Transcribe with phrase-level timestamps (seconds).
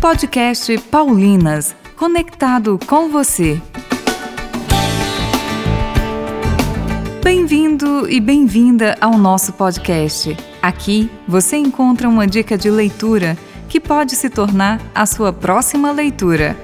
[0.00, 3.60] Podcast Paulinas, conectado com você.
[7.20, 10.36] Bem-vindo e bem-vinda ao nosso podcast.
[10.62, 13.36] Aqui você encontra uma dica de leitura
[13.68, 16.56] que pode se tornar a sua próxima leitura.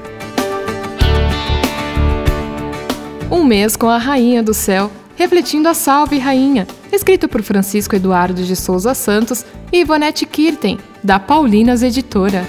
[3.29, 8.45] Um mês com a Rainha do Céu, refletindo a Salve Rainha, escrito por Francisco Eduardo
[8.45, 12.46] de Souza Santos e Ivonete Kirten, da Paulinas Editora.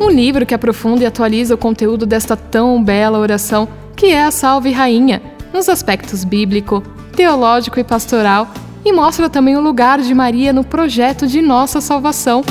[0.00, 4.30] Um livro que aprofunda e atualiza o conteúdo desta tão bela oração que é a
[4.30, 5.20] Salve Rainha,
[5.52, 6.84] nos aspectos bíblico,
[7.16, 8.48] teológico e pastoral,
[8.84, 12.44] e mostra também o lugar de Maria no projeto de nossa salvação.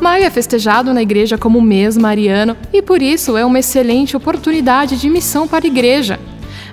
[0.00, 4.96] Maio é festejado na igreja como mês mariano e por isso é uma excelente oportunidade
[4.96, 6.18] de missão para a igreja.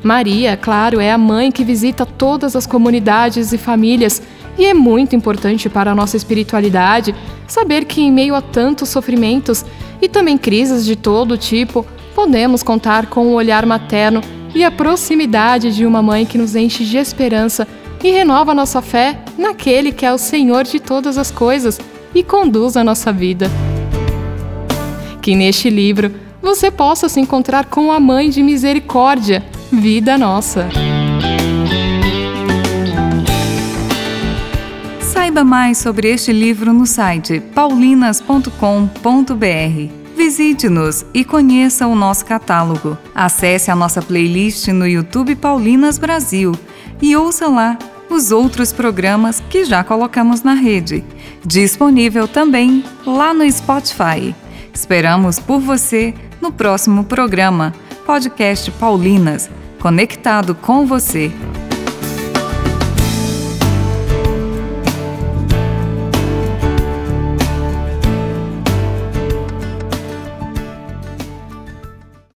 [0.03, 4.21] Maria, claro, é a mãe que visita todas as comunidades e famílias
[4.59, 7.15] e é muito importante para a nossa espiritualidade
[7.47, 9.65] saber que, em meio a tantos sofrimentos
[10.01, 14.21] e também crises de todo tipo, podemos contar com o olhar materno
[14.53, 17.65] e a proximidade de uma mãe que nos enche de esperança
[18.03, 21.79] e renova nossa fé naquele que é o Senhor de todas as coisas
[22.13, 23.49] e conduz a nossa vida.
[25.21, 30.67] Que neste livro você possa se encontrar com a Mãe de Misericórdia, vida nossa.
[35.39, 38.51] Saiba mais sobre este livro no site paulinas.com.br.
[40.13, 42.97] Visite-nos e conheça o nosso catálogo.
[43.15, 46.51] Acesse a nossa playlist no YouTube Paulinas Brasil
[47.01, 47.79] e ouça lá
[48.09, 51.05] os outros programas que já colocamos na rede.
[51.45, 54.35] Disponível também lá no Spotify.
[54.73, 57.73] Esperamos por você no próximo programa,
[58.05, 61.31] Podcast Paulinas, conectado com você.